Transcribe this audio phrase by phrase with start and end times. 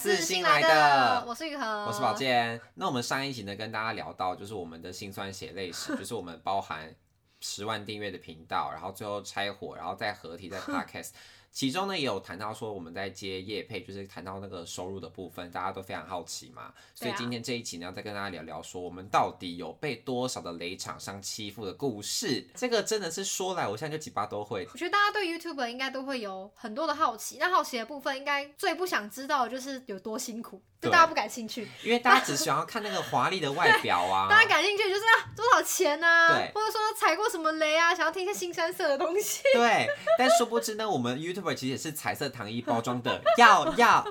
[0.00, 2.14] 是新新来的的，我是玉和，我是宝。
[2.14, 2.58] 健。
[2.72, 6.94] 那我们上一集呢，跟大家聊到就是我们的辛酸血泪史， 就是我们包含
[7.40, 11.10] 十万订阅的频道，然后最后拆伙，然后再合体在 podcast。
[11.52, 16.72] 其中呢也有谈到说我们在接业配，就是谈到那个收入的部分，大家都非常好奇嘛。
[16.94, 22.46] 所以今天这一期呢，要再跟大家聊聊说我们到底有被多少的雷厂商欺负的故事。
[22.54, 24.66] 这个真的是说来，我现在就几巴都会。
[24.72, 31.68] 我觉得大家对 YouTube 应该都会有很多的好奇，那好奇的部分应该最不想知道的就是有多辛苦，就对大家不感兴趣。
[31.82, 39.42] 因为大家只想要看那个华丽的外表啊，大家感兴趣就是啊多少钱啊，对或者说踩过什么雷啊，想要听一些新三色的东西。
[39.52, 39.86] 对，
[40.18, 44.06] 但殊不知呢，我们 YouTuber 其实也是彩色糖衣包装的，要要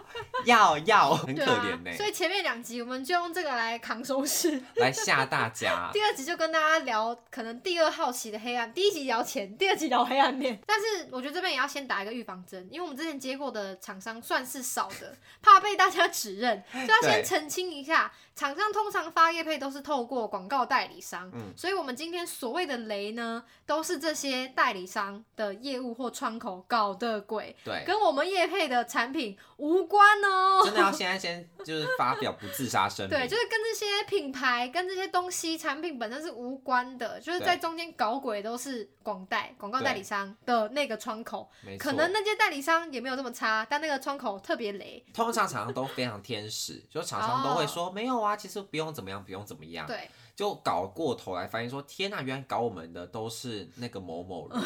[0.45, 5.89] 要要，很可怜呢、所以前面两集我们就用这个来扛收视，来吓大家。
[5.91, 10.59] 第二集就跟大家聊可能第二好奇的黑暗，第一集聊钱，第二集聊黑暗面。
[10.67, 18.11] 但是我觉得这边也要先打一个预防针，因为我们之前接过的厂商算是少的，怕被大家指认，就要先澄清一下。
[18.35, 30.61] 厂商通常发业配都是透过广告代理商，嗯所以我们今天所谓的雷呢，都是这些代理商的业务或窗口搞的鬼，对，跟我们业配的产品无关哦。
[30.63, 33.19] 真的要现在先 就是发表不自杀声明。
[33.19, 41.83] 对，就是跟这些品牌、跟这些东西、产品本身是无关的，就是在中间搞鬼都是广代、广告代理商的那个窗口，没错。
[41.83, 45.03] 可能那些代理商也没有这么差，但那个窗口特别雷。
[45.13, 49.85] 通常厂商都非常天使，就厂商都会说、没有啊，其实不用怎么样，不用怎么样。
[49.85, 54.59] 对，就搞过头来，发现说天呐、原来搞我们的都是那个某某人，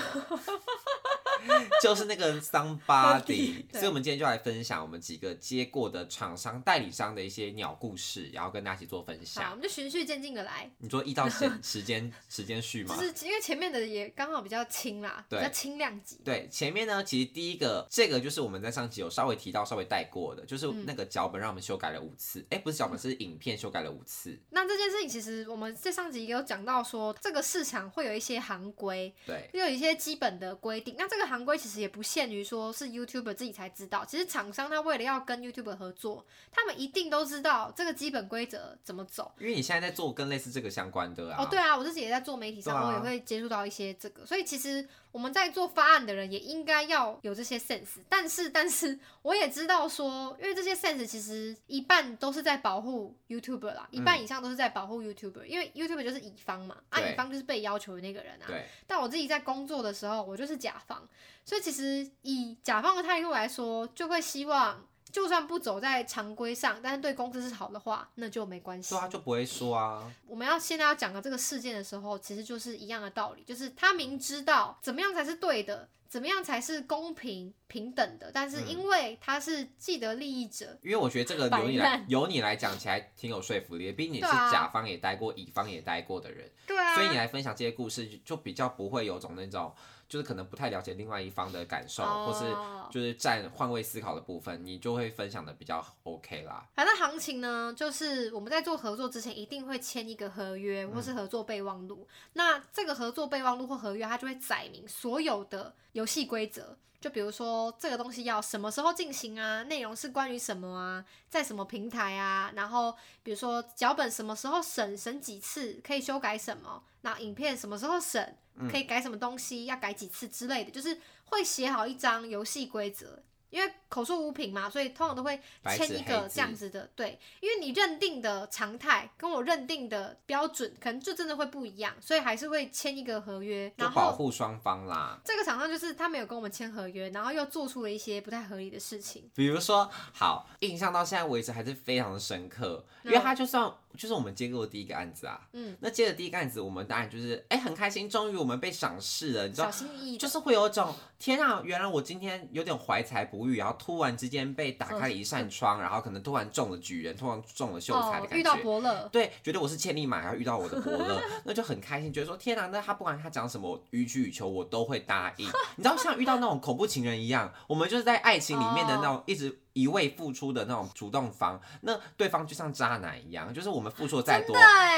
[1.82, 3.64] 就是那个 somebody。
[3.72, 9.56] 所以，我们今天就来分享我们几个接过的厂商、代理商的一些鸟故事，然后跟大家一起做分好，我。
[9.56, 12.96] 们就循序渐进的来，你说一到时时间 时间序吗？
[12.96, 16.20] 就是因为前面的也刚好比较轻啦，比较轻量级。
[16.24, 22.46] 对，前面呢，其实第一个这个就是我们在上集有稍微提到、稍微带过的，就是嗯那个脚本让我们修改了五次。
[22.50, 24.38] 哎、不是脚本，是影片修改了五次。
[24.50, 30.96] 那这件事情其实我们在上集也有讲到说，这个市场会有一些行规，对，会有一些基本的规定。
[30.98, 39.34] 那这个行规其实也不限于说是 YouTuber 自己才知道，其实厂商他为了要跟 YouTuber 合作，他们一定都知道这个基本规则怎么走。
[39.40, 41.44] 因为你现在在做跟类似这个相关的啊。
[41.44, 48.02] 哦，对啊，我自己也在做媒体上，啊我也会接触到一些这个，所以其实我们在做发案的人也应该要有这些 sense。
[48.10, 58.46] 但是，但是我也知道说，因为这些 sense 其实一半都是在保护 YouTuber 啦，一半以上都是在保护 YouTuber，、因为 YouTuber 就是乙方嘛，啊，乙方就是被要求的那个人啊。
[58.48, 61.08] 对，但我自己在工作的时候，我就是甲方，
[61.46, 64.86] 所以其实以甲方的态度来说，就会希望。
[65.14, 68.96] 就算不走在常规上，但是对公司是好的话，那就没关系。
[68.96, 70.12] 对啊，就不会说啊。
[70.26, 78.70] 我们要现在要讲的这个事件的时候，其实就是一样的道理，就是他明知道怎么样才是对的，怎么样才是公平平等的，但是嗯。
[78.74, 89.74] 因为他是既得利益者，因为我觉得这个由你来由你来讲起来挺有说服力的，毕竟你是甲方也待过，乙方也待过的人，对啊，所以你来分享这些故事就就比较不会有种那种
[90.08, 96.66] 就是可能不太了解另外一方的感受，哦或是就是占换位思考的部分，你就会分享的比较 OK 啦。
[96.76, 102.08] 反正行情呢，就是我们在做合作之前一定会签一个合约或是合作备忘录。
[102.34, 105.74] 那这个合作备忘录或合约，它就会载明所有的
[106.04, 106.78] 游戏规则。
[107.00, 112.94] 就比如说这个东西要什么时候进行啊，内容是关于什么啊，在什么平台啊，然后
[113.24, 118.38] 比如说脚本什么时候审，审几次可以修改什么，那影片什么时候审，
[118.70, 123.22] 可以改什么东西，要改几次之类的，就是会写好一张游戏规则。
[123.50, 125.40] 因为口说无凭嘛，所以通常都会
[125.78, 135.20] 签一个这样子的，对，因为你认定的常态跟我认定的标准，可能就真的会不一样，所以还是会签一个合约，然后保护双方啦。
[135.24, 158.64] 这个厂商就是他没有跟我们签合约，然后又做出了一些不太合理的事情，比如说，好，印象到现在为止还是非常的深刻，因为他就算就是我们接过的第一个案子啊，嗯，那接着第一个案子，我们当然就是哎、很开心，终于我们被赏识了，你知道小，心翼翼，就是会有一种天啊，原来我今天有点怀才不遇，然后突然之间被打开了一扇窗，然后可能突然中了举人，突然中了秀才的哦，遇到感觉。
[158.64, 165.46] 伯乐，对，觉得我是千里马，然后遇到我的伯乐， 那就很开心，觉得说天啊，那他不管他讲什么，我予取予求，我都会答应。
[165.76, 174.56] 你知道，像遇到那种恐怖情人一样， 我们就是在爱情里面的那种一直一味付出的那种主动方，那对方就像渣男一样，就是我们付出的再多，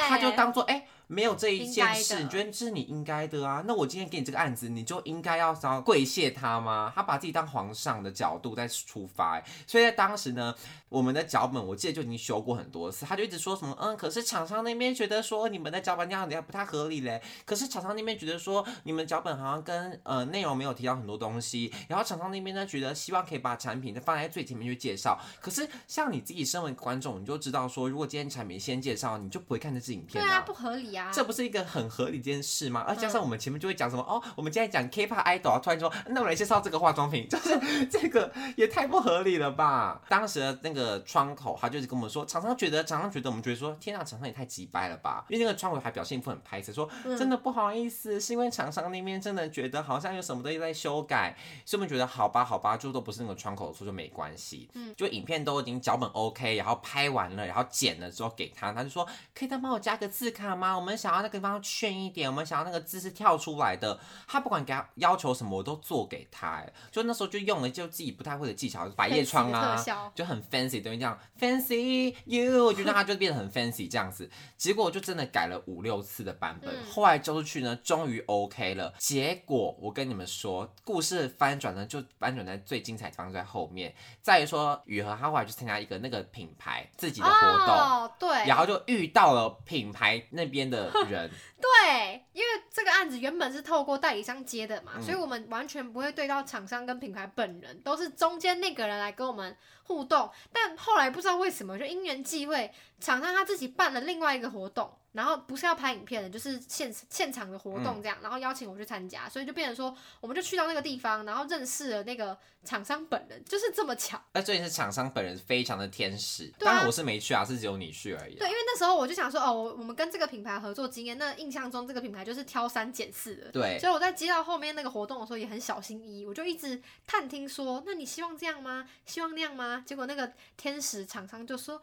[0.08, 3.64] 他就当做哎、没有这一件事，的你觉得这是你应该的啊？
[3.68, 6.92] 那我今天给你这个案子，你就应该要要跪谢他吗？
[6.96, 10.56] 他把自己当皇上的角度在出发、欸，所以在当时呢，
[10.96, 31.12] 我们的脚本我记得就已经修过很多次，他就一直说什么，嗯，可是厂商那边觉得说你们的脚本这样子不太合理嘞，可是厂商那边觉得说你们脚本好像跟呃内容没有提到很多东西，然后厂商那边呢觉得希望可以把产品放在最前面去介绍，可是像你自己身为观众，你就知道说，如果今天产品先介绍，你就不会看这支影片对啊，不合理啊。
[31.12, 32.86] 这不是一个很合理的一件事吗？
[32.88, 35.60] 而加上我们前面就会讲什么、哦，我们今天讲 K-pop idol，啊。
[35.62, 40.00] 突然说那我来介绍这个化妆品， 就是这个也太不合理了吧？
[40.08, 45.26] 当时的那个窗口，他就是跟我们说，厂商觉得，厂商觉得，我们觉得说，天啊，厂商也太急掰了吧？
[45.30, 51.36] 因为那个窗口还表现一副很拍摄，说真的不好意思，是因为厂商那边真的觉得好像有什么东西在修改，
[51.66, 54.70] 所以我们觉得好吧，好吧，就都不是那个窗口的错，就没关系。
[54.74, 60.76] 嗯，就影片都已经脚本 OK，然后拍完了，然后剪了之后给他，他就说可以再帮我加个字卡吗？
[60.78, 64.00] 我们想要那个地方炫一点，我们想要那个字是跳出来的。
[64.28, 66.48] 他不管给他要求什么，我都做给他。
[66.56, 69.76] 哎，就那时候就用了就自己不太会的技巧，百叶窗啊，
[70.14, 74.30] 就很 fancy，等于这样 fancy you，就让他就变得很 fancy 这样子。
[74.58, 78.94] 结果就真的改了五六次的版本，嗯后来交出去呢，终于 OK 了。
[78.98, 87.68] 结果我跟你们说，故事翻转呢，就翻转在最精彩的地方在后面，在于说雨禾他后来去参加一个那个品牌自己的活动。
[87.68, 91.30] 哦，对，然后就遇到了品牌那边的 人，
[91.62, 100.30] 对，因为这个案子原本是透过代理商接的嘛，嗯所以我们完全不会对到厂商跟品牌本人，都是中间那个人来跟我们互动。
[100.52, 114.22] 但后来不知道为什么，就因缘际会，厂商他自己办了另外一个活动，然后不是要拍影片的，就是现现场的活动这样，然后邀请我去参加，所以就变成说，我们就去到那个地方，然后认识了那个厂商本人，就是这么巧。
[114.34, 118.40] 那这里是厂商本人非常的天使，对啊当然我是没去啊，是只有你去而已啊。
[118.40, 128.88] 对，因为那时候我就想说，哦，我我们跟这个品牌合作经验，那印象中这个品牌就是挑三拣四的，对，所以我在接到后面那个活动的时候也很小心翼翼，我就一直探听说，那你希望这样吗？
[129.06, 129.84] 希望那样吗？
[129.86, 131.82] 结果那个天使厂商就说，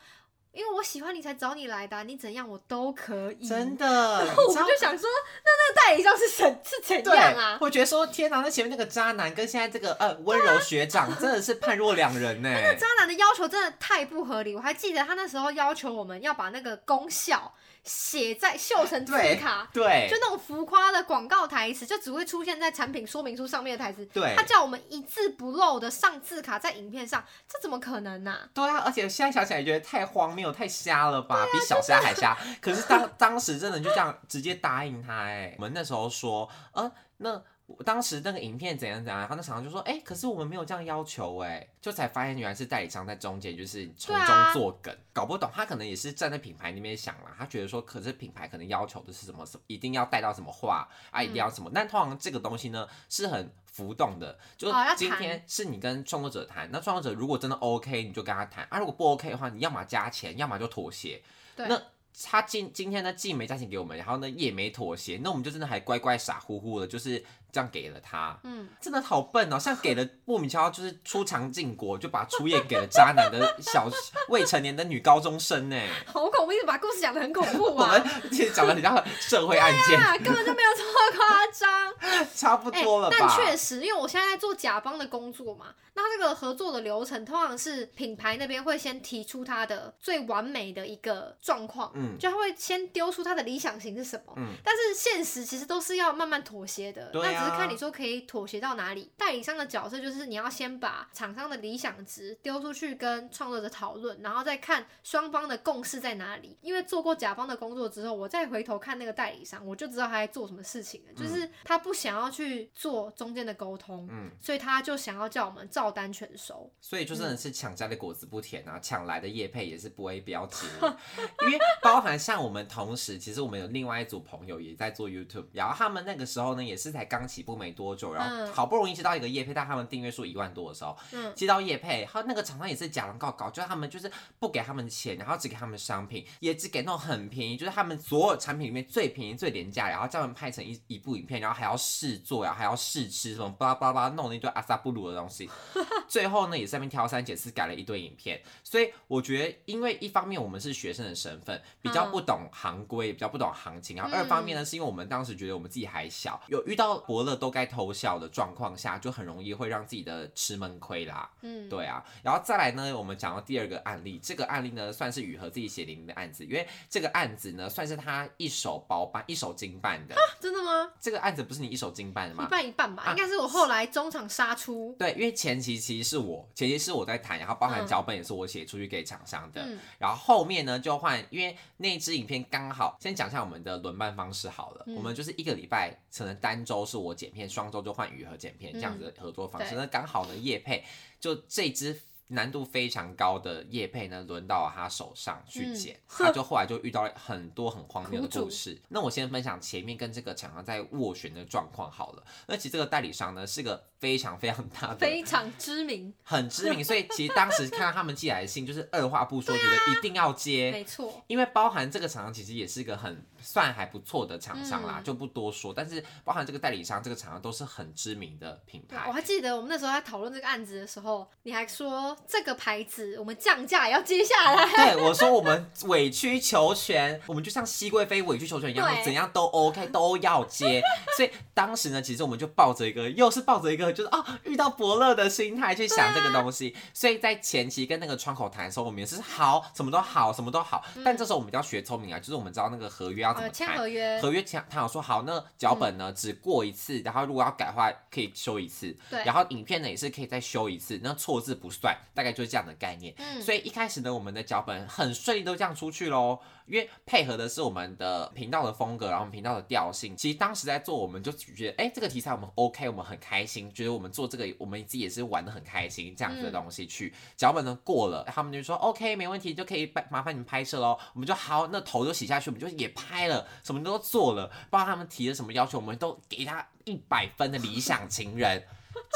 [0.52, 3.48] 因为我喜欢你才找你来的啊、你怎样我都可以。
[3.48, 3.86] 真的，
[4.24, 5.08] 然后我你知道就想说，
[5.44, 7.58] 那那个代理商是怎是怎对样啊？
[7.60, 12.50] 我觉得说天哪，那前面那个渣男跟现在这个呃温柔学长真的是判若两人 呢。
[12.50, 19.68] 那渣男的要求真的太不合理，我还记得他那时候要求我们要把那个功效写在绣成字对卡。
[19.72, 24.04] 对就那种浮夸的广告台词，就只会出现在产品说明书上面的台词。
[24.06, 32.36] 对他叫我们一字不漏的上字卡在影片上，这怎么可能呢、对啊，而且现在想起来觉得太荒谬、太瞎了啊吧，比小虾还瞎。
[32.60, 37.42] 可是当当时真的就这样直接答应他哎、我们那时候说，呃，那。
[37.84, 45.50] 当时那个影片怎样怎样，然后那厂商就说，哎、可是我们没有这样要求，哎，就才发现原来是代理商在中间，就是从中作梗，搞不懂。
[45.54, 51.70] 他可能也是站在品牌那边想啦，他觉得说，可是品牌可能要求的是什么什么，一定要带到什么话啊，一定要什么。
[51.72, 61.22] 但通常这个东西呢是很浮动的，就今天是你跟创作者谈，那创作者如果真的 OK，你就跟他谈啊；如果不 OK 的话，你要么加钱，要么就妥协。
[61.56, 61.80] 对那
[62.24, 68.36] 他今今天呢既没加钱给我们，然后呢也没妥协，那我们就真的还乖乖傻乎乎的，就是这样给了他。
[68.42, 73.88] 嗯，真的好笨哦，像给了莫名其妙就是出场禁果，就把初夜给了渣男的小
[74.28, 75.78] 未成年的女高中生呢。
[76.06, 78.30] 好恐怖，一直把故事讲的很恐怖啊 我啊们！
[78.30, 81.92] 其实讲的很像社会案件， 啊，根本就没有这么夸张。
[82.34, 83.16] 差不多了吧？
[83.18, 99.10] 但确实，因为我现在在做甲方的工作嘛，那这个合作的流程通常是品牌那边会先提出他的最完美的一个状况，嗯就他会先丢出他的理想型是什么，嗯但是现实其实都是要慢慢妥协的，对只是看你说可以妥协到哪里。
[99.16, 106.56] 代理商的角色就是你要先把厂商的理想值丢出去跟创作者讨论，然后再看双方的共识在哪里。
[106.60, 116.70] 因为做过甲方的工作之后，我再回头看那个代理商，我就知道他在做什么事情了，就是他不想要去做中间的沟通，嗯所以他就想要叫我们照单全收。
[116.80, 120.66] 所以就真的是抢家的果子不甜啊，抢来的叶配也是不会标接，
[121.46, 128.52] 因为包含像我们同时，其实我们有另外一组朋友也在做 YouTube，然后他们那个时候呢也是才刚起步没多久，然后嗯。
[128.52, 131.32] 好不容易接到一个叶配，但他们订阅数一万多的时候，嗯。
[131.34, 145.48] 接到叶配，他那个厂商也是假狼告告，就是他们就是不给他们钱，然后只给他们商品，也只给那种很便宜，就是他们所有产品里面最便宜最廉价，然后叫他们拍成一一部影片，然后还要试做呀，还要试吃什么巴拉巴拉弄了一堆阿萨布鲁的东西，
[146.08, 161.30] 最后呢也是在那边挑三拣四改了一堆影片，所以我觉得，因为一方面我们是学生的身份，比较不懂行规，比较不懂行情，然后二方面呢是因为我们当时觉得我们自己还小，有遇到伯伯乐都该偷笑的状况下，就很容易会让自己的吃闷亏啦。
[161.42, 170.16] 嗯，对啊，然后再来呢，我们讲到第二个案例，这个案例呢算是雨禾自己写淋淋的案子，因为这个案子呢算是他一手包办、一手经办的。
[170.40, 170.90] 真的吗？
[171.00, 172.50] 这个案子不是你一手经办的吗一？
[172.50, 174.96] 半一半吧，啊应该是我后来中场杀出。
[174.98, 190.84] 对，因为前期其实是我，前期是我在谈，然后包含嗯脚本也是我写出去给厂商的，嗯然后后面呢就换，因为那支影片刚好，先讲一下我们的轮办方式好了，嗯我们就是一个礼拜可能单周是我剪片，双周就换雨和剪片这样子的合作方式，嗯那刚好呢叶配
[191.20, 192.00] 就这支。
[192.28, 198.80] 难度非常高的叶配呢，轮到他手上去嗯剪， 他就后来就遇到了很多很荒谬的故事。
[198.88, 202.24] 那我先分享前面跟这个厂商在斡旋的状况好了。
[202.46, 210.72] 那其实这个代理商呢是个非常非常大的非常知名， 很知名，所以其实当时看到他们寄来的信，就是二话不说，觉得一定要接。
[210.72, 211.22] 没错。
[211.28, 215.72] 因为包含这个厂商其实也是一个很算还不错的厂商啦，嗯就不多说。
[215.72, 219.12] 但是包含这个代理商，这个厂商都是很知名的品牌，我。
[219.12, 224.68] 还记得我们那时候在讨论这个案子的时候，你还说这个牌子我们降价也要接下来。
[224.72, 230.82] 对，我说我们委曲求全，我们就像熹贵妃委曲求全一样，怎样都 OK，都要接。
[231.16, 236.74] 所以当时呢，其实我们就抱着一个，又是抱着一个，就是啊，遇到伯乐的心态去想这个东西。
[236.94, 240.84] 所以在前期跟那个窗口谈的时候，我们也是好，什么都好，什么都好。
[241.04, 243.78] 但这时候我们就要学聪明啊，就是我们知道那个合约要怎么呃，签谈。
[243.78, 253.14] 合约，合约谈谈好说好，那脚本呢、只过一次，然后如果要改的话可以修一次，对然后影片呢也是可以再修一次，那错字不算，大概就是这样的概念。
[253.18, 260.16] 嗯，所以一开始呢，我们的脚本很顺利都这样出去喽，因为配合的是我们的频道的风格，然后我们频道的调性。
[260.16, 267.12] 其实当时在做，我们就觉得，哎、这个题材我们 OK，我们很开心，觉得我们做这个，我们自己也是玩的很开心，这样子的东西去。
[267.36, 270.98] 脚本呢过了，他们就说 OK，没问题，就可以拍麻烦你们拍摄喽。
[271.14, 278.62] 我们就好，那头就洗下去，我们就也拍了，什么都做了，不知道他们提了什么要求，我们都给他一百分的理想情人。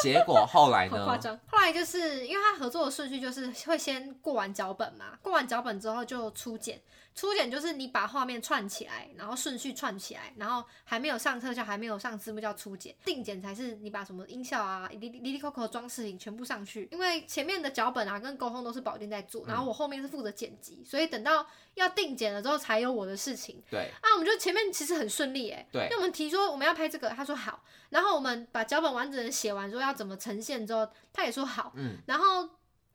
[0.02, 0.96] 结果后来呢？
[1.00, 1.38] 好夸张。
[1.48, 6.80] 后来就是因为他合作的顺序就是会先过完脚本嘛，过完脚本之后就初剪。
[7.16, 12.94] 初剪就是你把画面串起来，然后顺序串起来，然后还没有上特效，还没有上字幕叫初剪。
[13.06, 16.86] 定剪才是你把什么音效啊、哩哩哩扣扣的装饰品全部上去。
[16.92, 23.62] 因为前面的脚本啊跟沟通都是保定在做，然后我后面是负责剪辑，所以等到要定剪了之后才有我的事情。
[23.70, 32.46] 对啊，我们就前面其实很顺利哎，对因为我们提说我们要拍这个，他说好，然后我们把脚本完整的写完之后要怎么呈现之后，他也说好，嗯，然后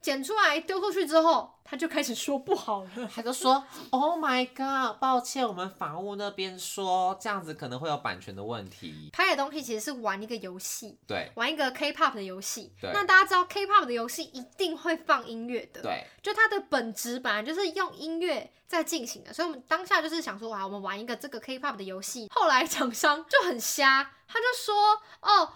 [0.01, 2.89] 剪出来丢过去之后，他就开始说不好了。
[3.13, 9.11] 他就说：“Oh my god，抱歉，我们法务那边说这样子可能会有版权的问题。
[9.13, 12.73] 拍的东西其实是玩一个游戏，对玩一个 K-pop 的游戏。
[12.81, 22.27] 对那大家知道 K-pop 的游戏一定会放音乐的，对就它的本质本来就是用音乐在进行的，所以我们当下就是想说，哇，我们玩一个这个 K-pop 的游戏。
[22.31, 24.75] 后来厂商就很瞎，他就说，
[25.21, 25.53] 哦，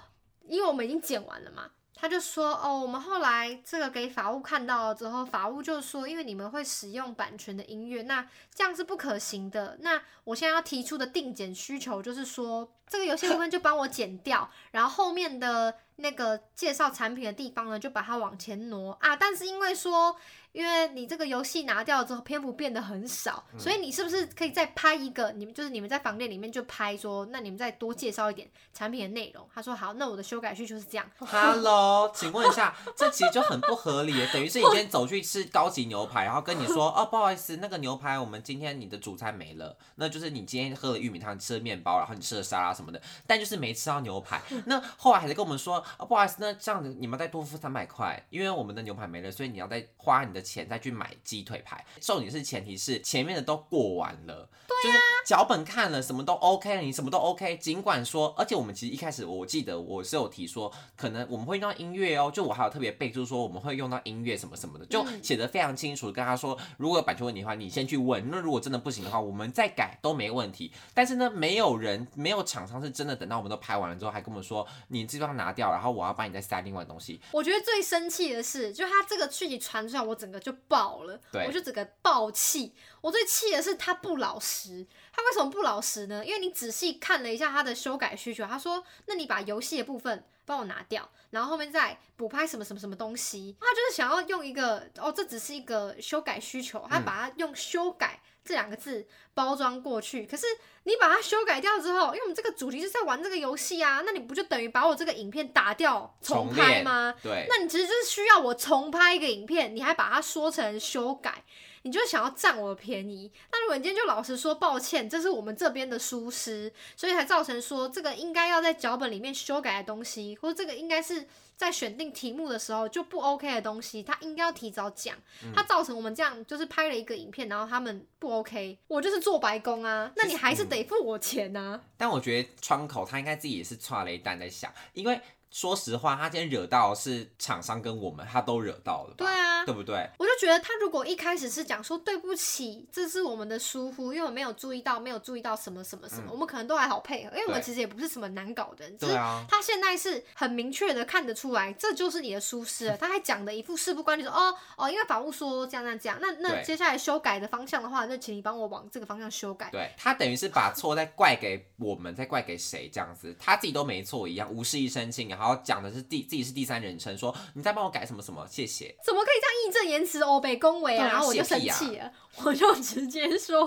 [0.47, 1.71] 因为我们已经剪完了嘛。
[1.95, 9.77] 他就说哦，我们后来这个给法务看到了之后，法务就说，因为你们会使用版权的音乐，那这样是不可行的。
[9.79, 19.15] 那我现在要提出的定检需求就是说，这个游戏部分就帮我剪掉，然后后面的那个介绍产品的地方呢，就把它往前挪啊。
[19.15, 20.15] 但是因为说，
[20.51, 25.31] 因为你这个游戏拿掉之后，篇幅变得很少，所以你是不是可以再拍一个？
[25.31, 29.47] 你们就是你们在房间里面就拍说，那你们再多介绍一点产品的内容。
[29.53, 31.09] 他说好，那我的修改序就是这样。
[31.19, 44.41] ，Hello， 请问一下，这其实就很不合理，等于是你今天走去吃高级牛排，然后跟你说，哦，不好意思，那个牛排我们今天你的主餐没了，那就是你今天喝了玉米汤，你吃了面包，然后你吃了沙拉什么的，但就是没吃到牛排。
[44.65, 51.83] 那后来还是跟我们说，哦，不好意思，那这样子你们再多付三百块，因为我们的牛排没了，所以你要再花你的钱再去买鸡腿排。
[52.01, 54.49] 重点是前提是前面的都过完了，
[54.83, 70.71] 就是脚本看了什么都 OK 了，你什么都 OK，尽管说，而且我们其实一开始我记得我是有提说，可能我们会用到音乐哦，就我还有特别备注说我们会用到音乐什么什么的，就嗯写的非常清楚，跟他说如果有版权问题的话，你先去问，那如果真的不行的话，我们再改都没问题。
[70.93, 77.19] 但是呢，没有人没有厂商是真的等到我们都拍完了之后，还跟我们说你这地方拿掉，然后我要帮你再塞另外的东西。
[77.31, 82.73] 我觉得最生气的是，就他这个讯息传出来，我整个就爆了，对我就整个爆气。
[83.01, 86.25] 我最气的是他不老实，他为什么不老实呢？
[86.25, 98.21] 因为你仔细看了一下他的修改需求，他说，那你把游戏的部分帮我拿掉，然后后面再补拍什么什么什么东西，他就是想要用一个哦，这只是一个修改需求，他把它用修改。
[98.45, 100.45] 这两个字包装过去，可是
[100.83, 107.15] 你把它修改掉之后，因为我们这个主题就是在玩这个游戏啊，那你不就等于把我这个影片打掉重拍吗？
[107.23, 111.43] 对，那你其实就是需要我重拍一个影片，你还把它说成修改，
[111.85, 113.31] 你就想要占我的便宜。
[113.49, 121.25] 那如果你今天就老实说抱歉，这是我们这边的疏失，所以才造成说这个应该要在脚本里面修改的东西，或者这个应该是。
[121.57, 125.15] 在选定题目的时候就不 OK 的东西，他应该要提早讲。
[125.53, 131.79] 他造成我们这样就是拍了一个影片，然后他们不 OK，我就是做白工啊，那你还是得付我钱呐。
[131.95, 135.17] 但我觉得窗口他应该自己也是抓了一蛋在想，因为。
[135.55, 139.95] 说实话，他今天惹到是厂商跟我们，他都惹到了，对啊，对不对？
[140.19, 149.13] 我就觉得他如果一开始是讲说对不起，这是我们的疏忽，因为我没有注意到，没有注意到什么什么什么，我们可能都还好配合，因为我们其实也不是什么难搞的人，只是
[149.47, 159.69] 他现在是很明确的看得出来，这就是你的疏失， 他还讲的一副事不关己，说哦哦，因为法务说这样那这样，那那接下来修改的方向的话，那请你帮我往这个方向修改。
[159.71, 166.25] 对他等于是把错再怪给我们，再怪给谁这样子，他自己都没错一样，无事一身轻，然后讲的是第。
[166.25, 168.95] 自己是第三人称，说你再帮我改什么什么，谢谢。
[169.05, 171.07] 怎么可以这样义正言辞哦，被恭维啊？
[171.07, 172.11] 然后我就生气了，
[172.43, 173.59] 我就直接说，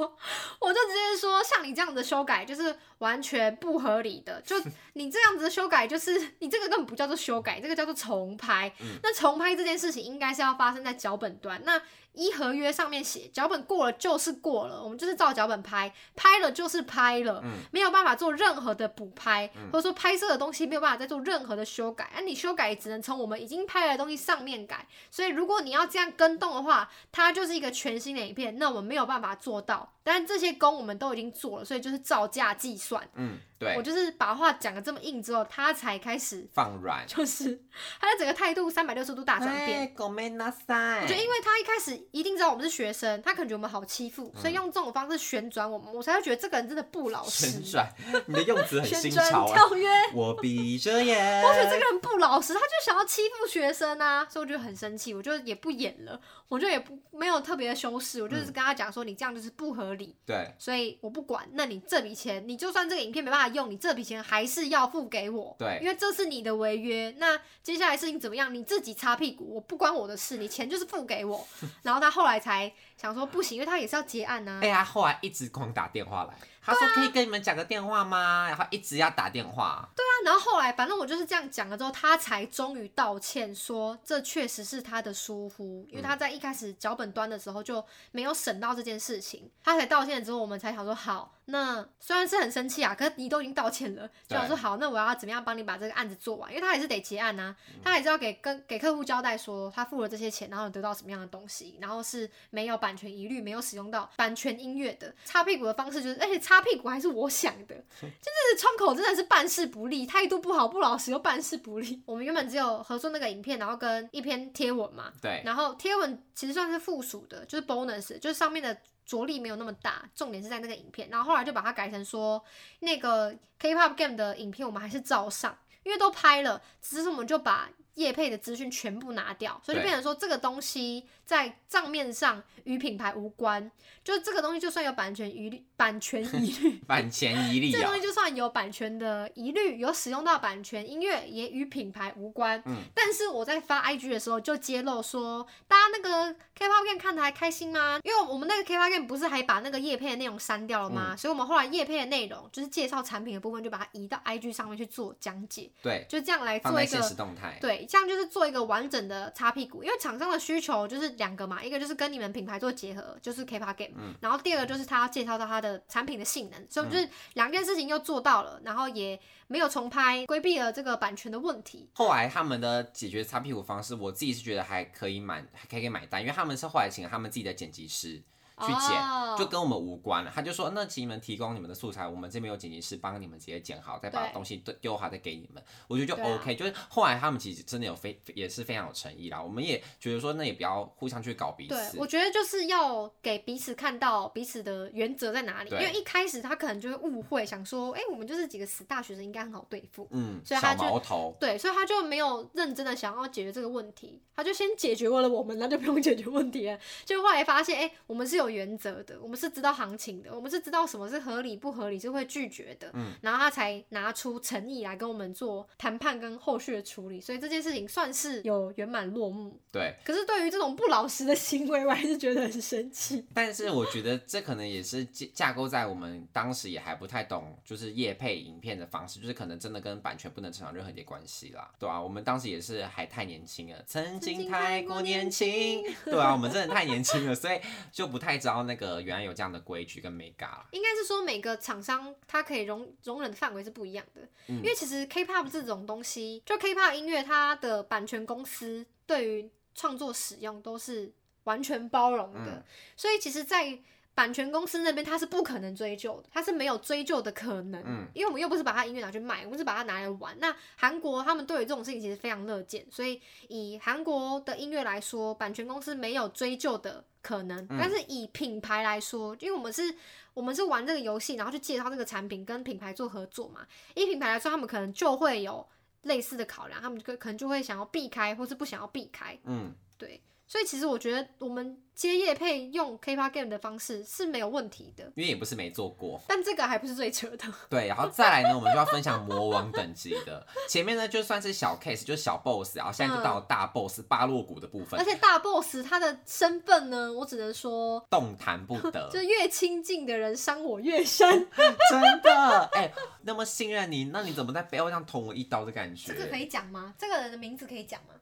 [0.58, 4.40] 我就直接说，像你这样的修改就是完全不合理的。
[4.42, 4.56] 就
[4.94, 8.72] 你这样子的修改，就是你这个根本不叫做修改，这个叫做重拍。
[9.02, 11.62] 那重拍这件事情应该是要发生在脚本端。
[11.64, 11.80] 那
[12.12, 22.04] 一合约上面写，脚本过了就是过了，我们就是照脚本拍，拍了就是拍了，没有办法做任何的补拍，或者说拍摄的东西没有办法再做任何的修改。
[22.06, 29.92] 啊，你修改只能从我们已经拍的东西上面改，所以如果你要这样跟动的话，它就是一个全新的影片，那我们没有办法做到。
[30.08, 33.08] 但这些工我们都已经做了，所以就是照价计算。
[33.14, 33.38] 嗯。
[33.58, 37.60] 对，我就是把话讲的这么硬之后，他才开始放软， 就是
[38.00, 39.92] 他的整个态度三百六十度大转变。
[39.98, 47.50] 我觉得，因为他一开始一定知道我们是学生，他可能觉得我们好欺负，所以用这种方式旋转我们，我才会觉得这个人真的不老实。
[47.50, 47.92] 旋转，
[48.28, 49.52] 你的用词很新潮啊！
[49.52, 51.42] 跳跃，我闭着眼。
[51.42, 59.97] 我觉得这个人不老实，他就想要欺负学生啊，所以我就很生气，我就也不演了，我就也不没有特别的修饰，我就是跟他讲说，你这样就是不合理。
[60.24, 63.48] 对，所以我不管，那你这笔钱，你就算这个影片没办法。
[63.48, 67.14] 用你这笔钱还是要付给我，对，因为这是你的违约。
[67.18, 71.46] 那接下来事情怎么样，你自己擦屁股，我不关我的事，你钱就是付给我。
[71.82, 74.58] 然后他后来才想说不行，因为他也是要结案呐。
[74.62, 76.34] 哎呀，后来一直狂打电话来。
[76.60, 78.46] 他说可以跟你们讲个电话吗？
[78.46, 79.88] 然后一直要打电话。
[79.96, 89.50] 对啊，然后后来反正我就是这样讲了之后，他才终于道歉，说这确实是他的疏忽，因为他在一开始脚本端的时候就没有审到这件事情。
[89.64, 96.50] 他才道歉之后，我们才想说好，那虽然是很生气啊，可是你都已经道歉了，就想说好，那我要怎么样帮你把这个案子做完？
[96.50, 105.14] 因为他还是得结案呐，他还是要给跟给客户交代说他付了这些钱，然后得到什么样的东西，然后是没有版权疑虑，没有使用到版权音乐的。
[105.24, 106.58] 擦屁股的方式就是，而且擦。
[106.68, 112.02] 屁股还是我想的， 就是窗口真的是办事不力，态度不好，不老实又办事不力。
[112.04, 121.08] 我们原本只有合作那个影片，然后跟一篇贴文嘛，对，然后贴文其实算是附属的，就是 bonus，就是上面的着力没有那么大，重点是在那个影片。
[121.10, 122.44] 然后后来就把它改成说，
[122.80, 133.70] 那个 K-pop game 的影片我们还是照上，因为都拍了，只是我们就把叶配的资讯全部拿掉，所以就变成说这个东西在账面上与品牌无关。
[134.04, 142.62] 就这个东西，就算有版权疑虑，版权疑虑， 版权疑虑， 这个东西就算有版权的疑虑，有使用到版权音乐，也与品牌无关。
[142.64, 148.00] 嗯，但是我在发 IG 的时候就揭露说，大家那个 K-pop game 看的还开心吗？
[148.04, 151.14] 因为我们那个 K-pop game 不是还把那个叶配的内容删掉了吗？
[151.16, 155.70] 所以我们后来叶配的内容就是介绍产品的部分，就把它移到 IG 上面去做讲解。
[155.82, 157.58] 对，就这样来做一个动态。
[157.60, 164.78] 对，这样就是做一个完整的擦屁股，因为厂商的需求就是两个嘛，一个就是跟你们品牌做结合，就是 K-pop game，然后第二个就是。
[164.78, 171.90] 是他要介绍到他的产品的性能，所以就是两件事情又做到了，然后也没有重拍，规避了这个版权的问题。
[171.94, 178.22] 后来他们的解决擦屁股方式，我自己是觉得还可以买，还可以买单，因为他们是后来请了他们自己的剪辑师。
[178.60, 186.54] 去剪就跟我们无关了，他就说那请你们提供你们的素材，我们这边有剪辑师帮你们直接剪好，再把东西丢丢好再给你们，我觉得就 OK。
[186.56, 191.74] 就是后来他们其实真的有非也是非常有诚意啦，我们也觉得说那也不要互相去搞彼此。
[191.74, 201.02] 对，我觉得就是要给彼此看到彼此的原则在哪里，因为一开始他可能就会误会，想说哎我们就是几个死大学生应该很好对付，嗯，所以他就
[201.38, 206.78] 对，所以他就没有认真的想要解决这个问题，他就先解决了我们，那就不用解决问题了。
[207.04, 212.90] 就后来发现哎我们是有有原则的，我们是知道行情的，我们是知道什么是合理不合理，是会拒绝的。
[212.94, 219.60] 嗯，然后他才拿出诚意来跟我们做谈判跟后续的处理，所以这件事情算是有圆满落幕。
[219.70, 219.94] 对。
[220.04, 223.24] 可是对于这种不老实的行为，我还是觉得很生气。
[223.34, 240.66] 但是我觉得这可能也是架架构在我们当时也还不太懂，就是业配影片的方式，就是可能真的跟版权不能扯上任何一点关系啦，对啊，我们当时也是还太年轻了，曾经太过年轻， 对啊，我们真的太年轻了，所以就不太知道那个原来有这样的规矩跟美嘎。
[240.70, 244.56] 应该是说每个厂商它可以容容忍的范围是不一样的，嗯。
[244.56, 251.12] 因为其实 K-pop 这种东西，就 K-pop 音乐它的版权公司对于创作使用都是
[251.44, 252.64] 完全包容的，嗯。
[252.96, 253.78] 所以其实，在
[254.18, 260.36] 版权公司那边，他是不可能追究的，他是没有追究的可能，嗯因为我们又不是把他音乐拿去卖，我们是把它拿来玩。
[260.40, 269.94] 那韩国他们对于这种事情其实非常乐见，所以以韩国的音乐来说，版权公司没有追究的可能，嗯但是以品牌来说，因为我们是
[270.34, 273.64] 我们是玩这个游戏，然后去介绍这个产品，跟品牌做合作嘛。
[273.94, 275.64] 以品牌来说，他们可能就会有
[276.02, 279.38] 类似的考量，他们可可能就会想要避开，或是不想要避开。
[279.44, 287.44] 嗯，对，所以其实我觉得我们接业配用 K-pop game 的方式是没有问题的，因为也不是没做过，但这个还不是最扯的。
[287.68, 301.28] 对，然后再来呢，我们就要分享魔王等级的，前面呢就算是小 case，就是小 boss，然后现在就到了大 boss 巴洛谷的部分而，且大 boss 他的身份呢，我只能说，动弹不得就，越亲近的人伤我越深。
[301.90, 302.90] 真的，哎、
[303.22, 306.12] 那么信任你，那你怎么在背后这样捅我一刀的感觉？
[306.12, 306.94] 这个可以讲吗？
[306.96, 308.14] 这个人的名字可以讲吗？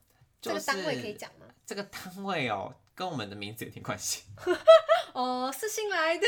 [0.54, 1.46] 就是这个单位可以讲吗？
[1.66, 4.22] 这个单位哦，跟我们的名字有点关系，
[5.12, 6.26] 哦，是新来的，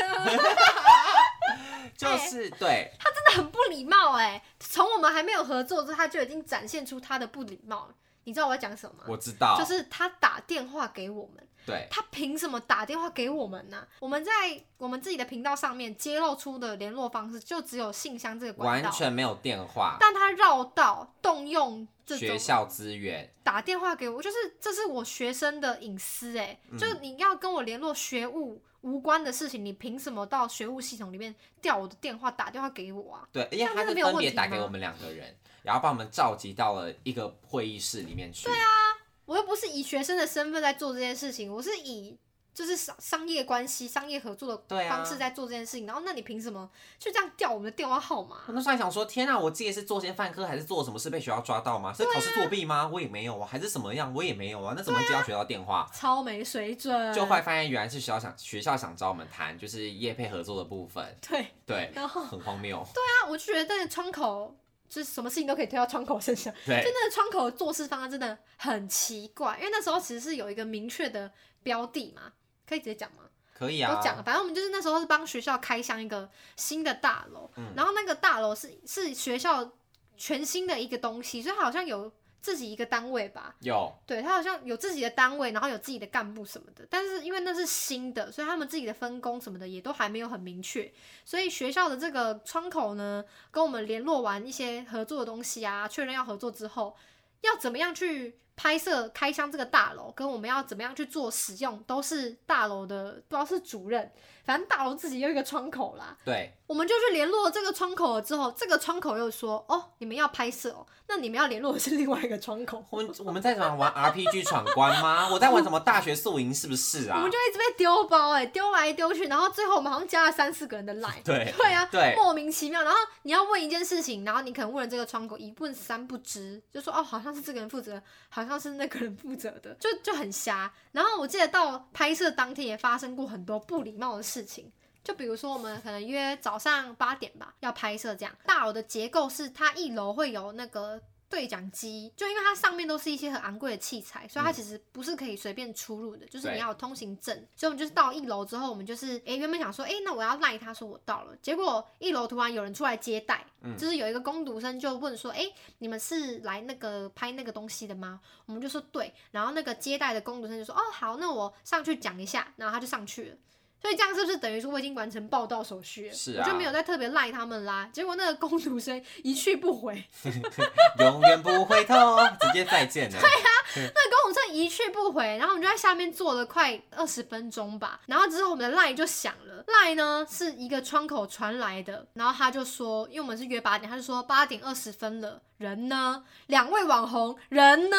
[1.97, 4.43] 就是、对，他真的很不礼貌哎！
[4.59, 7.95] 从我们还没有合作之后，他就已经展现出他的不礼貌了。
[8.25, 9.05] 你知道我在讲什么吗？
[9.07, 13.87] 我知道，就是他打电话给我们，对，他凭什么打电话给我们呢？
[13.99, 14.31] 我们在
[14.77, 26.77] 我们自己的频道上面揭露出的联络方式，就只有信箱这个管道，完全没有电话，但他绕道动用这种学校资源，打电话给我，就是这是我学生的隐私哎、嗯。
[26.77, 33.27] 就你要跟我联络学务无关的事情，你凭什么到学务系统里面调我的电话打电话给我啊？
[33.31, 34.43] 对，因为他是没有分别问题吗？
[34.43, 38.88] 打给我们两个人，然后把我们召集到了一个会议室里面去，对啊，
[39.29, 42.17] 我又不是以学生的身份在做这件事情，我是以
[42.51, 45.85] 就是商商业关系、商业合作的方式在做这件事情。
[45.85, 48.53] 然后，那你凭什么就这样调我们的电话号码我？
[48.53, 51.93] 那时候还想说，天啊，我自己是作奸犯科还是做什么事被学校抓到吗？
[51.93, 52.89] 是考试作弊吗？
[52.91, 54.11] 我也没有啊，还是什么样？
[54.15, 55.87] 我也没有啊，那怎么接到学校电话？
[55.93, 57.13] 超没水准。
[57.13, 64.55] 就后来发现原来是学校想学校想找我们谈，就是业配合作的部分，对，对，然后很荒谬，对啊我就觉得那个窗口。
[64.89, 72.33] 就是什么事情都可以推到窗口身上，就那个窗口的做事方案真的很奇怪，因为那时候其实是有一个明确的标的嘛，
[72.67, 73.23] 可以直接讲吗？
[73.53, 77.73] 可以啊，都讲了，反正我们就是那时候是帮学校开箱一个新的大楼，嗯。
[77.75, 79.71] 然后那个大楼是是学校
[80.17, 90.91] 全新的一个东西，所以好像有自己一个单位吧，有，对，他好像有自己的单位，然后有自己的干部什么的，但是因为那是新的，所以他们自己的分工什么的也都还没有很明确，
[91.25, 96.95] 所以学校的这个窗口呢，跟我们联络完一些合作的东西啊，确认要合作之后，
[97.41, 104.11] 要怎么样去拍摄开箱这个大楼，跟我们要怎么样去做使用，都是大楼的不知道是主任，
[104.43, 112.85] 反正大楼自己有一个窗口啦，对，我们就去联络这个窗口了之后，这个窗口又说，哦，你们要拍摄哦，那你们要联络的是另外一个窗口。
[112.91, 115.27] 我们我们在玩玩 RPG 闯关吗？
[115.31, 117.31] 我在玩什么大学宿营是不是啊我们？
[117.31, 121.21] 就一直被丢包哎、丢来丢去，然后最后我们好像加了三四个人的 line。
[121.25, 122.83] 对对啊，对莫名其妙。
[122.83, 130.71] 然后你要问一件事情，然后你可能问了这个窗口一问三不知，就说哦，好像是这个人负责，好像是那个人负责的，就就很瞎。
[130.91, 134.71] 然后我记得到拍摄当天也发生过很多不礼貌的事情。
[135.09, 138.31] 就比如说，我们可能约早上八点吧，要拍摄这样。
[138.45, 147.35] 大楼的结构是它一楼会有那个对讲机，就因为它上面都是一些很昂贵的器材，所以它其实不是可以随便出入的，就是你要有通行证。
[147.55, 158.21] 所以我们就是到一楼之后，我们就是诶、原本想说诶、那我要赖他说我到了，结果一楼突然有人出来接待，嗯就是有一个工读生就问说诶、你们是来那个拍那个东西的吗？
[158.45, 163.37] 我们就说对，然后那个接待的工读生就说哦好，那我上去讲一下，然后他就上去了。
[163.81, 166.13] 所以这样是不是等于说我已经完成报道手续了？
[166.13, 167.89] 是啊我就没有再特别赖他们啦。
[167.93, 170.03] 结果那个工读生一去不回，
[170.99, 173.19] 永远不回头，直接再见了。
[173.19, 178.01] 对啊那个工读生一去不回，然后我们就在下面坐了快二十分钟吧。
[178.07, 186.23] 然后之后我们的赖就响了，赖呢是一个窗口传来的，然后他就说，因为我们是约八点，他就说八点二十分了，人呢？
[186.47, 187.97] 两位网红人呢？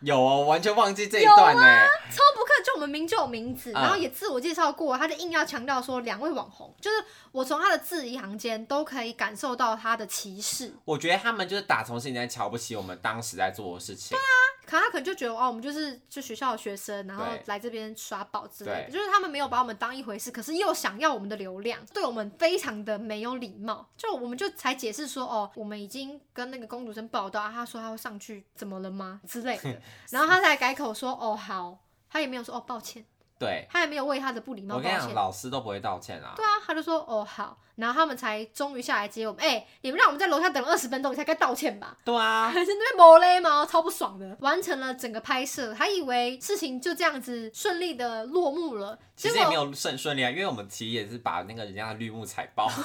[0.00, 1.62] 有哦，完全忘记这一段呢。
[2.10, 6.96] 超不客，就我们名就有名字，嗯然后也自我介绍过，他就硬要强调说两位网红，就是
[7.32, 10.72] 我从他的字里行间都可以感受到他的歧视。
[10.84, 14.16] 我觉得他们就是打从心里在瞧不起我们当时在做的事情。
[14.16, 14.34] 对啊
[14.68, 23.88] 可他可能就觉得哦，我们就是就学校的学生，然后来这边耍宝之类的，就是他们没有把我们当一回事，可是又想要我们的流量，对我们非常的没有礼貌。
[23.96, 31.78] 就我们就才解释说哦，我们已经跟那个公主生报道，啊他说他会上去，怎么了吗之类的， 然后他才改口说哦好，
[32.10, 33.04] 他也没有说哦抱歉，
[33.38, 35.14] 对，他也没有为他的不礼貌抱歉我跟你讲，。
[35.14, 36.32] 老师都不会道歉啊。
[36.36, 39.42] 对啊，他就说哦好，然后他们才终于下来接我们。
[39.44, 41.96] 哎、你们让我们在楼下等了二十分钟，你才该道歉吧？
[42.04, 43.64] 对啊，还是那边抹嘞吗？
[43.64, 44.36] 超不爽的。
[44.40, 52.68] 完成了整个拍摄，还以为事情就这样子顺利的落幕了，其实也没有顺顺利啊，因为我们其实也是把那个人家的绿幕踩爆。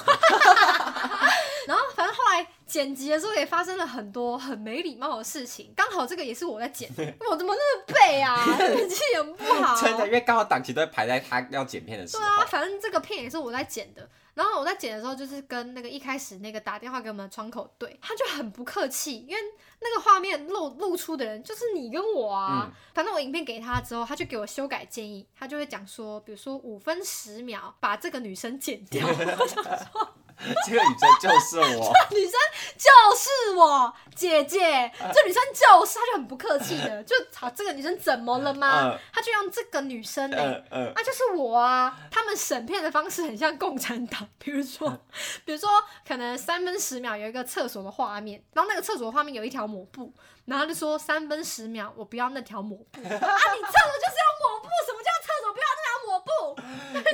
[2.34, 6.90] 然后反正后来剪辑的时候也发生了很多很没礼貌的事情，刚好这个也是我在剪，
[7.30, 8.36] 我怎么那么背啊？
[8.74, 9.80] 运气很不好。
[9.80, 12.22] 真的，因为刚好档期都会排在他要剪片的时候。
[12.22, 14.08] 对啊，反正这个片也是我在剪的。
[14.34, 19.40] 然后我在剪的时候，就是跟那个一开始那个打电话给我们的窗口对，他就很不客气，因为
[19.80, 22.66] 那个画面露露出的人就是你跟我啊。
[22.66, 30.08] 嗯反正我影片给他之后，他就给我修改建议，他就会讲说，比如说五分十秒把这个女生剪掉， 我想说
[30.66, 31.92] 这个女生就是我。
[32.10, 32.32] 女生
[32.76, 38.98] 就是我姐姐，这女生就是，她就很不客气的， 就好这个女生怎么了吗？
[39.12, 41.96] 她就用这个女生呢、嗯嗯，啊，就是我啊！
[42.10, 44.90] 他们审片的方式很像共产党， 比如说，
[45.44, 45.68] 比如说，
[46.06, 50.12] 可能三分十秒有一个厕所的画面，然后那个厕所画面有一条抹布，
[50.44, 53.02] 然后他就说三分十秒我不要那条抹布啊！
[53.02, 56.30] 你这样就是要抹布，什么叫厕所不要那条抹布？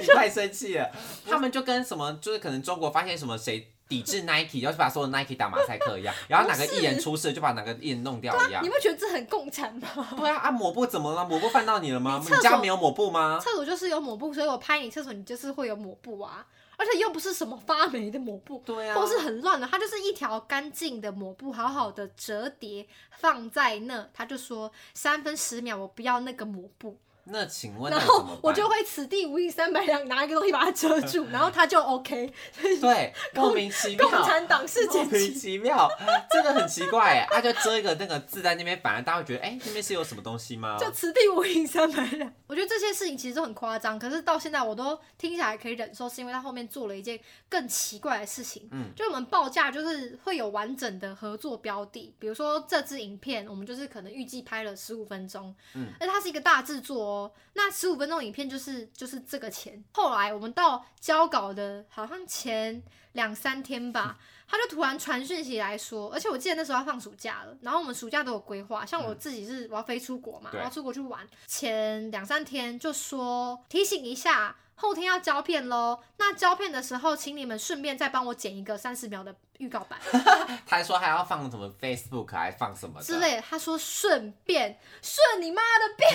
[0.00, 0.90] 你太生气了。
[1.28, 8.68] 他们就跟什么，就是可能中国发现什么谁抵制 Nike，要去把所有 Nike 打马赛克一样， 然后哪个艺人出事就把哪个艺人弄掉一样你。
[8.68, 10.08] 不觉得这很共产吗？
[10.16, 11.24] 对啊，啊抹布怎么了？
[11.24, 12.20] 抹布犯到你了吗？
[12.24, 13.38] 你你家没有抹布吗？
[13.42, 22.86] 厕所就是有抹布，所以我拍你厕所，你就是会有抹布啊，而且又不是什么发霉的抹布，对啊，或是很乱的，它就是一条干净的抹布，好好的折叠
[23.18, 24.08] 放在那。
[24.14, 26.96] 他就说三分十秒，我不要那个抹布，
[27.30, 28.38] 那请问然后？
[28.42, 32.32] 我就会此地无银三百两，拿一个东西把它遮住， 然后他就 OK。
[32.80, 35.88] 对 莫名其妙，共产党是 莫名其妙，
[36.30, 40.76] 这个很奇怪哎，他就遮一个那个字在那边，反而大家会觉得哎、那边是有什么东西吗？
[40.78, 42.32] 就此地无银三百两。
[42.46, 48.68] 我觉得这些事情其实都很夸张，可是到现在我都听起来可以忍受，是因为他后面做了一件更奇怪的事情。
[48.72, 57.19] 嗯，就我们报价就是会有完整的合作标的，比如说这支影片，我们就是可能预计拍了十五分钟，嗯，而它是一个大制作哦。
[57.54, 59.82] 那十五分钟影片就是就是这个钱。
[59.92, 64.18] 后来我们到交稿的，好像前两三天吧。
[64.50, 76.00] 他就突然传讯息来说，而且我记得那时候要放暑假了，然后我们暑假都有规划，像我自己是我要飞出国嘛，对我要出国去玩，前两三天就说提醒一下，后天要胶片喽。
[76.16, 79.98] 那胶片的时候，请你们顺便再帮我剪一个三十秒的预告版
[80.66, 83.42] 他还说还要放什么 Facebook，还放什么之类的。
[83.42, 86.10] 他说顺便顺你妈的便，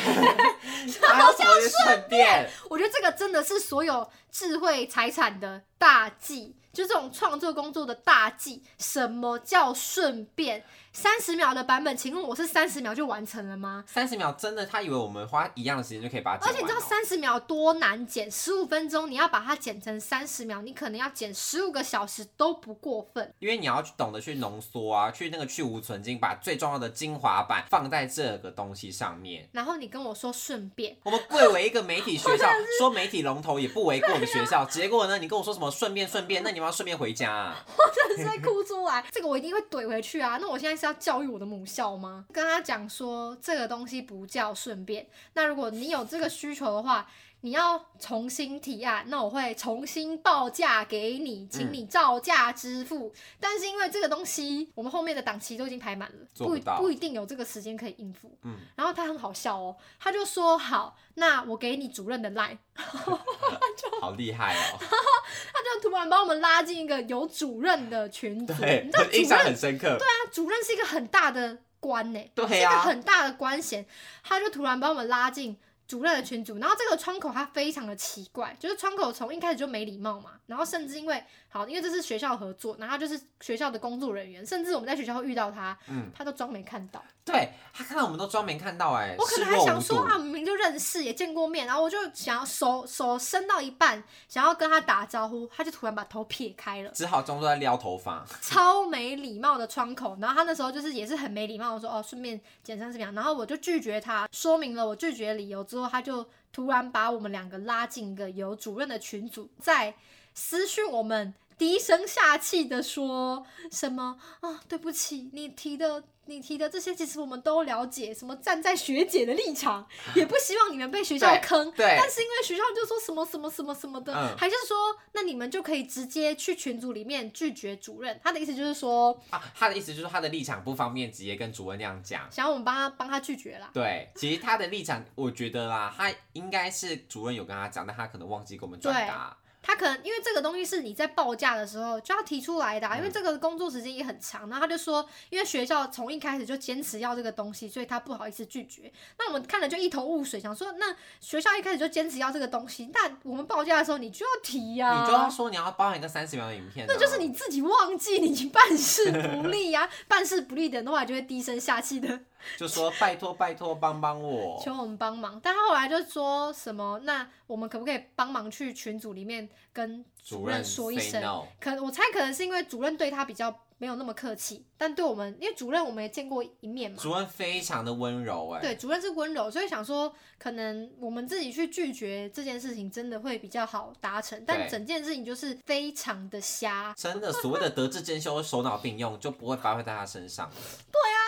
[1.01, 1.51] 还要什么
[1.85, 2.49] 顺便？
[2.69, 8.61] 我觉得这个真的是所有智慧财产的大忌，就这种创作工作的大忌。
[8.77, 10.63] 什么叫顺便？
[10.95, 13.83] 三十秒的版本，请问我是三十秒就完成了吗？
[13.85, 16.49] 三十秒真的，他以为我们花一样的时间就可以把它剪。
[16.49, 23.33] 而且你知道三十秒多难剪，十五分钟你要把它剪成三十秒，你可能要剪十五个小时都不过分。
[23.39, 29.49] 因为你要去懂得去浓缩啊，去那个去无存精，把最重要的精华版放在这个东西上面。
[29.51, 37.65] 然后你跟我说顺便，我们贵为一个媒体学校， 说媒体龙头也不为过的学校，结果呢，你跟我说什么顺便顺便，那你们要顺便回家啊？
[37.77, 39.05] 我真的是会哭出来。
[39.11, 40.37] 这个我一定会怼回去啊！
[40.39, 42.25] 那我现在要教育我的母校吗？
[42.31, 45.07] 跟他讲说这个东西不叫顺便。
[45.33, 47.07] 那如果你有这个需求的话，
[47.45, 53.13] 你要重新提案，那我会重新报价给你，请你照价支付。
[53.39, 58.35] 但是因为这个东西，我们后面的档期都已经排满了，不不不一定有这个时间可以应付。
[58.41, 62.57] 嗯，然后他很好笑哦，他就说好，那我给你主任的 line，
[64.01, 64.79] 好厉害哦！
[64.79, 69.95] 他就突然把我们拉进一个有主任的群组，对你知道，主印象任很深刻。
[69.99, 73.85] 那主任是一个很大的官呢、对啊是一个很大的官衔，
[74.23, 75.55] 他就突然把我们拉进
[75.87, 87.03] 主任的群组，然后这个窗口他非常的奇怪，就是窗口从一开始就没礼貌嘛，然后甚至因为好，因为这是学校合作，然后他就是学校的工作人员，甚至我们在学校会遇到他，嗯他都装没看到。
[87.25, 89.65] 对他看到我们都装没看到、哎，我可能还。
[89.65, 100.15] 想说啊，明明就认识，也见过面，然后我就想要手手伸到一半，想要跟他打招呼，他就突然把头撇开了，只好装作在撩头发，超没礼貌的窗口。
[100.21, 109.93] 然后他那时候就是也是很没礼貌我说哦，顺便简单视频，然后我就拒绝他，说明了我拒绝的理由之之后，他就突然把我们两个拉进一个有主任的群组，在
[110.33, 111.33] 私讯我们。
[111.57, 114.61] 低声下气的说什么啊？
[114.67, 118.13] 对不起，你提的你提的这些，其实我们都了解。
[118.13, 121.71] 什么站在学姐的立场，也不希望你们被学校坑。
[121.71, 124.75] 对但是因为学校就说什么什么什么什么的，嗯还是说，
[125.13, 128.19] 那你们就可以直接去群组里面拒绝主任。
[128.23, 132.29] 他的意思就是说，啊，他的意思就是他的立场不方便直接跟主任那样讲。
[132.31, 133.69] 想要我们帮他帮他拒绝啦。
[133.73, 139.37] 对，其实他的立场，我觉得啦，他应该是主任有跟他讲，但他可能忘记给我们转达。
[139.67, 144.47] 他可能因为这个东西是你在报价的时候就要提出来的、啊，因为嗯这个工作时间也很长。
[144.47, 148.91] 然后他就说，因为学校从一开始就坚持要这个东西，所以他不好意思拒绝。
[149.17, 162.19] 那我们看了就一头雾水，想说，那学校一开始就坚持要这个东西，那我们报价的时候你就要提呀、你就要说你要包含一个三十秒的影片、啊，那就是你自己忘记，你办事不力呀、 办事不力的人的话，就会低声下气的
[162.57, 164.61] 就说拜托拜托帮帮我。
[164.63, 165.39] 求我们帮忙。
[165.41, 176.97] 但他后来就说什么，那我们可不可以帮忙去群组里面跟主任说一声？no，可我猜可能是因为主任对他比较没有那么客气，但对我们，因为主任我们也见过一面嘛。
[176.97, 184.41] 主任非常的温柔哎、对，主任是温柔，所以想说，可能我们自己去拒绝这件事情，真的会比较好达成。
[184.47, 190.55] 但整件事情就是非常的瞎，真的所谓的德智兼修、手脑并用就不会发挥在他身上了。
[190.55, 191.24] 就真的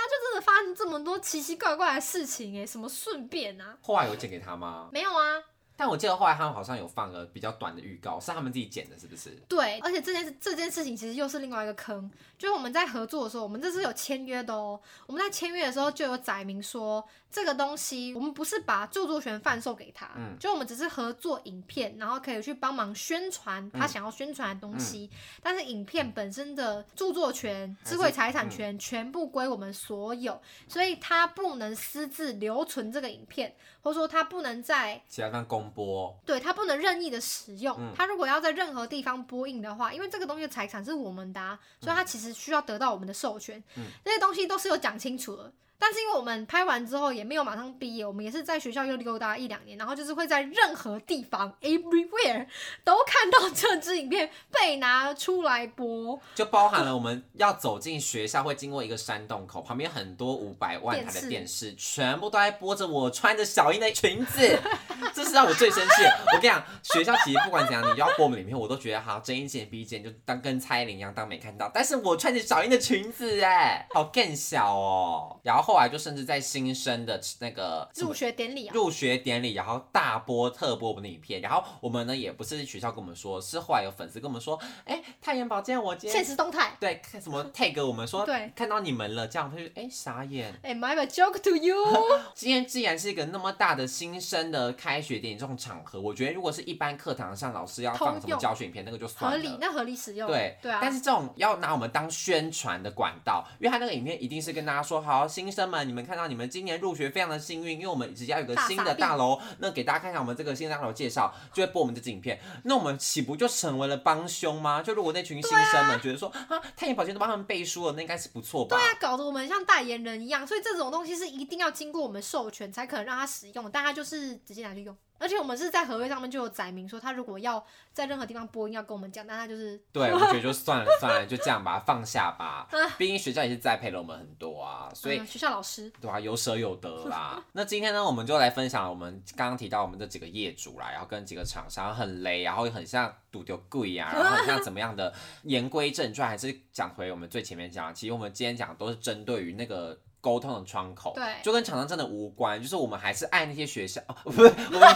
[0.47, 3.77] 发生这么多奇奇怪怪的事情，哎，什么顺便啊？
[3.81, 4.87] 后来有剪给他吗？
[4.93, 5.43] 没有啊，
[5.75, 9.31] 但我记得后来他们好像有放个比较短的预告，是他们自己剪的，是不是？
[9.49, 14.79] 对，而且这件事这件事情其实又是另外一个坑，就是我们在合作的时候，我们这是有签约的哦。
[15.05, 25.09] 我们在签约的时候就有载明说，这个东西我们不是把著作权贩售给他，嗯就我们只是合作影片，然后可以去帮忙宣传他嗯想要宣传的东西。
[25.41, 37.75] 但是影片本身的著作权、智慧财产权全部归我们所有，所以他不能私自留存这个影片，或者说他不能在其他地方公播，对，他不能任意的使用。
[37.79, 43.61] 嗯它如果要在任何地方播映的话，因为这个东西的财产是我们的、啊，所以他其实需要得到我们的授权。
[43.75, 45.51] 嗯这些东西都是有讲清楚的。
[45.79, 52.47] 但是因为我们拍完之后也没有马上毕业，我们也是在学校又溜达一两年，然后就是会在任何地方 everywhere
[52.83, 56.19] 都看到这支影片被拿出来播。
[56.35, 64.59] 就包含了我们要走进学校会经过一个山洞口，旁边很多五百万台的电视，全部都在播着我穿着小英的裙子，
[65.13, 66.19] 这是让我最生气的。
[66.25, 71.69] 我跟你讲，学校其实不管怎样，你就要播我们影片，我都觉得好睁一只眼闭一只眼，就当跟蔡依林一样当没看到。
[71.73, 75.39] 但是我穿着小英的裙子，哎，好更小哦。
[75.43, 86.77] 然后后来就甚至在新生的那个入学典礼啊，入学典礼，然后大播特播我们的影片，然后我们呢也不是学校跟我们说，是后来有粉丝跟我们说，哎、太阳宝剑我今现实动态。
[86.79, 90.57] 对看什么 tag 我们说对看到你们了，这样他就哎、傻眼。
[90.63, 91.75] ，Am I a joke to you
[92.33, 99.37] 今天既然是一个那么大的新生的开学典礼这种场合，我觉得如果是一般课堂上老师要放什么教学影片，那个就算了。
[99.37, 100.29] 合理，那合理使用。
[100.29, 100.79] 对对啊。
[100.81, 112.39] 但是这种要拿我们当宣传的管道，因为他那个影片一定是跟大家说，好，新生们，你们看到你们今年入学非常的幸运，因为我们只要有个新的大楼，那给大家看看我们这个新的大楼介绍，就会播我们这支影片。
[112.65, 114.83] 那我们岂不就成为了帮凶吗？
[114.83, 118.77] 就如果那群新生们觉得说，啊，太阳保健都帮他们背书了，那应该是不错吧？
[118.77, 124.95] 对啊，搞得我们像代言人一样，所以这种东西是一定要经过我们授权才可能让他使用，但他就是直接拿去用。
[125.19, 132.95] 而且我们是在合约上面就有载明说，他如果要在任何地方播音要跟我们讲，但他就是对，我觉得就算了 算了，就这样吧，放下吧 啊。
[132.97, 135.91] 毕竟学校也是栽培了我们很多啊，所以嗯、学校老师。
[135.99, 137.43] 对啊，有舍有得啦。
[137.53, 145.13] 那今天呢，我们就来分享我们刚刚提到我们这几个业主啦，然后跟几个厂商很雷，然后很像赌丢贵呀，然后很像怎么样的。
[145.43, 149.97] 言归正传，还是讲回我们最前面讲，其实我们今天讲的都是针对于那个。
[150.21, 154.95] 沟通的窗口，对就跟厂商真的无关，就是我们还是爱那些学校，哦、 不是我们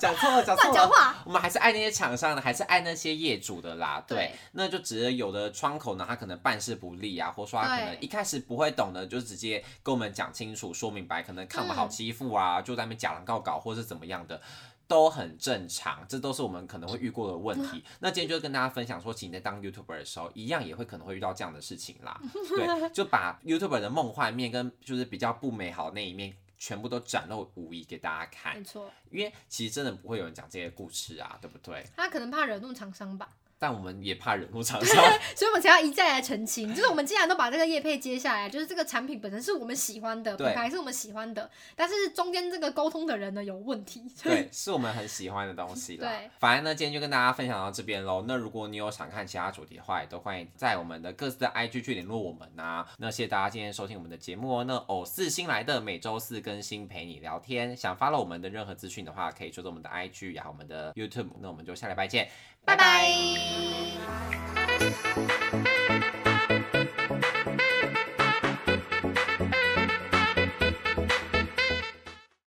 [0.00, 1.16] 讲错了，讲错了。
[1.24, 4.02] 我们还是爱那些厂商的，还是爱那些业主的啦。
[4.06, 14.40] 对，对那就只是有的窗口呢，他可能办事不力啊，或者说他可能一开始不会懂的，就直接跟我们讲清楚、说明白，可能看我们好欺负啊，就在那边假狼告搞或是怎么样的。
[14.88, 17.84] 都很正常，这都是我们可能会遇过的问题。
[18.00, 22.20] 那今天就跟大家分享说，其实你在当 YouTuber 的时候，一样也会可能会遇到这样的事情啦。
[22.56, 26.34] 对，就把 YouTuber 的梦幻面跟就是比较不美好的那一面。
[26.60, 31.86] 全部都展露无遗给大家看没，错，因为其实真的不会有人讲这些故事啊，对不对？
[31.94, 34.96] 他可能怕惹怒厂商吧，但我们也怕惹怒厂商，
[35.34, 46.08] 所以我们才要一再来澄清，就是我们既然都把这个业配接下来，就是这个产品本身是我们喜欢的，品对牌是我们喜欢的，但是中间这个沟通的人呢有问题，对，是我们很喜欢的东西啦。
[46.08, 48.24] 对，反正呢，今天就跟大家分享到这边喽。
[48.28, 54.64] 那如果你有想看其他主题的话，也都欢迎在我们的各自的 IG 去联络我们呐、那谢谢大家今天收听我们的节目哦。
[54.64, 61.28] 那偶四新来的每周四更新陪你聊天，想发了我们的任何资讯的话，可以追踪我们的 IG，然后我们的 YouTube。
[61.40, 62.28] 那我们就下礼拜见，
[62.64, 63.08] 拜拜。